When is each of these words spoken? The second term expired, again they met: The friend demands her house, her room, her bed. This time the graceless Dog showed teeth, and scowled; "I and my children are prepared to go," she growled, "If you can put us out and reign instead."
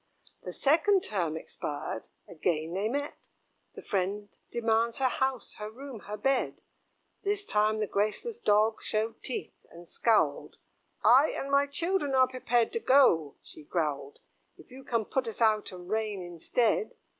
The 0.41 0.51
second 0.51 1.03
term 1.03 1.37
expired, 1.37 2.07
again 2.27 2.73
they 2.73 2.89
met: 2.89 3.27
The 3.75 3.83
friend 3.83 4.35
demands 4.49 4.97
her 4.97 5.07
house, 5.09 5.57
her 5.59 5.69
room, 5.69 5.99
her 6.07 6.17
bed. 6.17 6.61
This 7.21 7.45
time 7.45 7.77
the 7.79 7.85
graceless 7.85 8.39
Dog 8.39 8.81
showed 8.81 9.21
teeth, 9.21 9.63
and 9.69 9.87
scowled; 9.87 10.55
"I 11.03 11.29
and 11.37 11.51
my 11.51 11.67
children 11.67 12.15
are 12.15 12.27
prepared 12.27 12.73
to 12.73 12.79
go," 12.79 13.35
she 13.43 13.61
growled, 13.61 14.17
"If 14.57 14.71
you 14.71 14.83
can 14.83 15.05
put 15.05 15.27
us 15.27 15.39
out 15.39 15.71
and 15.71 15.87
reign 15.87 16.23
instead." 16.23 16.95